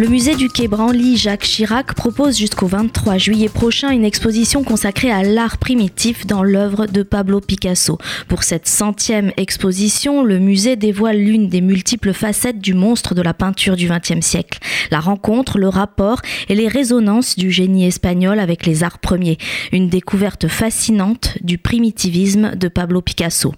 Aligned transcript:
Le 0.00 0.08
musée 0.08 0.34
du 0.34 0.48
Quai 0.48 0.66
Branly 0.66 1.18
Jacques 1.18 1.42
Chirac 1.42 1.92
propose 1.92 2.38
jusqu'au 2.38 2.66
23 2.66 3.18
juillet 3.18 3.50
prochain 3.50 3.90
une 3.90 4.06
exposition 4.06 4.64
consacrée 4.64 5.10
à 5.10 5.22
l'art 5.22 5.58
primitif 5.58 6.26
dans 6.26 6.42
l'œuvre 6.42 6.86
de 6.86 7.02
Pablo 7.02 7.42
Picasso. 7.42 7.98
Pour 8.26 8.42
cette 8.42 8.66
centième 8.66 9.30
exposition, 9.36 10.24
le 10.24 10.38
musée 10.38 10.76
dévoile 10.76 11.18
l'une 11.18 11.50
des 11.50 11.60
multiples 11.60 12.14
facettes 12.14 12.60
du 12.60 12.72
monstre 12.72 13.14
de 13.14 13.20
la 13.20 13.34
peinture 13.34 13.76
du 13.76 13.90
XXe 13.90 14.24
siècle. 14.24 14.60
La 14.90 15.00
rencontre, 15.00 15.58
le 15.58 15.68
rapport 15.68 16.22
et 16.48 16.54
les 16.54 16.68
résonances 16.68 17.36
du 17.36 17.50
génie 17.50 17.84
espagnol 17.84 18.40
avec 18.40 18.64
les 18.64 18.82
arts 18.82 19.00
premiers. 19.00 19.36
Une 19.70 19.90
découverte 19.90 20.48
fascinante 20.48 21.36
du 21.42 21.58
primitivisme 21.58 22.56
de 22.56 22.68
Pablo 22.68 23.02
Picasso. 23.02 23.52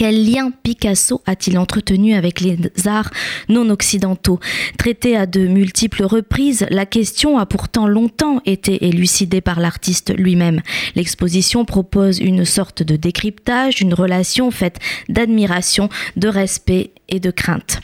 Quel 0.00 0.24
lien 0.24 0.50
Picasso 0.50 1.20
a-t-il 1.26 1.58
entretenu 1.58 2.14
avec 2.14 2.40
les 2.40 2.56
arts 2.86 3.10
non 3.50 3.68
occidentaux 3.68 4.40
Traité 4.78 5.14
à 5.14 5.26
de 5.26 5.46
multiples 5.46 6.04
reprises, 6.04 6.66
la 6.70 6.86
question 6.86 7.36
a 7.36 7.44
pourtant 7.44 7.86
longtemps 7.86 8.40
été 8.46 8.86
élucidée 8.86 9.42
par 9.42 9.60
l'artiste 9.60 10.16
lui-même. 10.16 10.62
L'exposition 10.94 11.66
propose 11.66 12.18
une 12.18 12.46
sorte 12.46 12.82
de 12.82 12.96
décryptage, 12.96 13.82
une 13.82 13.92
relation 13.92 14.50
faite 14.50 14.78
d'admiration, 15.10 15.90
de 16.16 16.28
respect 16.28 16.92
et 17.10 17.20
de 17.20 17.30
crainte. 17.30 17.80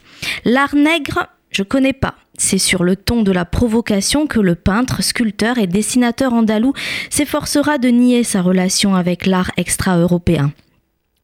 L'art 0.46 0.74
nègre, 0.74 1.26
je 1.50 1.64
connais 1.64 1.92
pas. 1.92 2.14
C'est 2.38 2.56
sur 2.56 2.82
le 2.82 2.96
ton 2.96 3.24
de 3.24 3.32
la 3.32 3.44
provocation 3.44 4.26
que 4.26 4.40
le 4.40 4.54
peintre, 4.54 5.02
sculpteur 5.02 5.58
et 5.58 5.66
dessinateur 5.66 6.32
andalou 6.32 6.72
s'efforcera 7.10 7.76
de 7.76 7.88
nier 7.88 8.24
sa 8.24 8.40
relation 8.40 8.94
avec 8.94 9.26
l'art 9.26 9.50
extra-européen. 9.58 10.54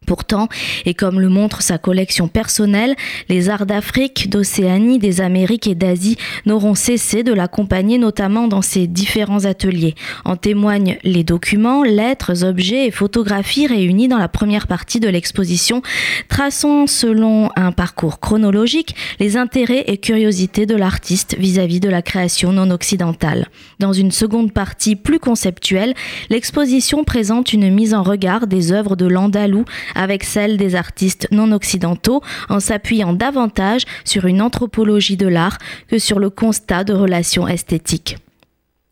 Pourtant, 0.07 0.49
et 0.85 0.95
comme 0.95 1.21
le 1.21 1.29
montre 1.29 1.63
sa 1.63 1.79
collection 1.79 2.29
personnelle, 2.29 2.97
les 3.29 3.49
arts 3.49 3.67
d'Afrique, 3.67 4.31
d'Océanie, 4.31 4.99
des 4.99 5.21
Amériques 5.21 5.67
et 5.67 5.75
d'Asie 5.75 6.17
n'auront 6.45 6.75
cessé 6.75 7.23
de 7.23 7.33
l'accompagner 7.33 7.99
notamment 7.99 8.49
dans 8.49 8.63
ses 8.63 8.87
différents 8.87 9.45
ateliers. 9.45 9.95
En 10.25 10.37
témoignent 10.37 10.99
les 11.05 11.25
documents, 11.25 11.85
lettres, 11.85 12.45
objets 12.45 12.87
et 12.87 12.91
photographies 12.91 13.67
réunis 13.67 14.09
dans 14.09 14.19
la 14.19 14.29
première 14.29 14.67
partie 14.67 15.01
de 15.01 15.09
l'exposition, 15.09 15.83
traçant 16.29 16.87
selon 16.87 17.51
un 17.57 17.73
parcours 17.73 18.21
chronologique 18.21 18.95
les 19.21 19.37
intérêts 19.37 19.85
et 19.87 19.99
curiosités 19.99 20.67
de 20.67 20.75
l'artiste 20.75 21.37
vis-à-vis 21.39 21.81
de 21.81 21.89
la 21.89 22.03
création 22.03 22.53
non 22.53 22.71
occidentale. 22.71 23.49
Dans 23.79 23.93
une 23.93 24.11
seconde 24.11 24.53
partie 24.53 24.97
plus 24.97 25.19
conceptuelle, 25.19 25.95
l'exposition 26.31 27.05
présente 27.05 27.53
une 27.53 27.73
mise 27.73 27.95
en 27.95 28.03
regard 28.03 28.47
des 28.47 28.73
œuvres 28.73 28.97
de 28.97 29.07
l'Andalou 29.07 29.65
avec 29.95 30.25
celle 30.25 30.57
des 30.57 30.75
artistes 30.75 31.29
non 31.31 31.53
occidentaux 31.53 32.23
en 32.49 32.61
s'appuyant 32.61 33.13
davantage 33.13 33.83
sur 34.05 34.27
une 34.27 34.43
anthropologie 34.43 35.17
de 35.17 35.29
l'art 35.29 35.59
que 35.89 35.99
sur 35.99 36.19
le 36.19 36.31
constat 36.31 36.85
de 36.85 36.93
relations 36.93 37.49
esthétiques. 37.49 38.17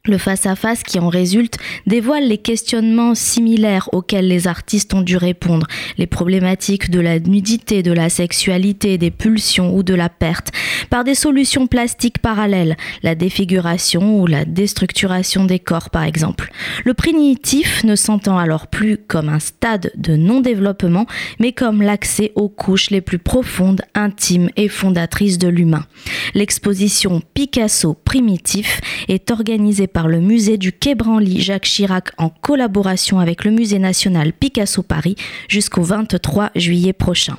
Le 0.06 0.16
face-à-face 0.16 0.82
qui 0.82 0.98
en 0.98 1.10
résulte 1.10 1.58
dévoile 1.86 2.26
les 2.26 2.38
questionnements 2.38 3.14
similaires 3.14 3.90
auxquels 3.92 4.28
les 4.28 4.46
artistes 4.46 4.94
ont 4.94 5.02
dû 5.02 5.18
répondre, 5.18 5.66
les 5.98 6.06
problématiques 6.06 6.90
de 6.90 7.00
la 7.00 7.18
nudité, 7.18 7.82
de 7.82 7.92
la 7.92 8.08
sexualité, 8.08 8.96
des 8.96 9.10
pulsions 9.10 9.76
ou 9.76 9.82
de 9.82 9.92
la 9.92 10.08
perte, 10.08 10.52
par 10.88 11.04
des 11.04 11.14
solutions 11.14 11.66
plastiques 11.66 12.18
parallèles, 12.18 12.78
la 13.02 13.14
défiguration 13.14 14.20
ou 14.20 14.26
la 14.26 14.46
déstructuration 14.46 15.44
des 15.44 15.58
corps 15.58 15.90
par 15.90 16.04
exemple. 16.04 16.50
Le 16.86 16.94
primitif 16.94 17.84
ne 17.84 17.94
s'entend 17.94 18.38
alors 18.38 18.68
plus 18.68 18.96
comme 18.96 19.28
un 19.28 19.38
stade 19.38 19.92
de 19.96 20.16
non-développement, 20.16 21.06
mais 21.40 21.52
comme 21.52 21.82
l'accès 21.82 22.32
aux 22.36 22.48
couches 22.48 22.88
les 22.88 23.02
plus 23.02 23.18
profondes, 23.18 23.82
intimes 23.94 24.48
et 24.56 24.68
fondatrices 24.68 25.36
de 25.36 25.48
l'humain. 25.48 25.84
L'exposition 26.34 27.20
Picasso 27.34 27.94
primitif 27.94 28.80
est 29.08 29.30
organisée 29.30 29.86
par 29.86 30.08
le 30.08 30.20
musée 30.20 30.58
du 30.58 30.72
Quai 30.72 30.94
Branly 30.94 31.40
Jacques 31.40 31.64
Chirac 31.64 32.12
en 32.18 32.28
collaboration 32.28 33.18
avec 33.18 33.44
le 33.44 33.50
musée 33.50 33.78
national 33.78 34.32
Picasso 34.32 34.82
Paris 34.82 35.16
jusqu'au 35.48 35.82
23 35.82 36.50
juillet 36.54 36.92
prochain. 36.92 37.36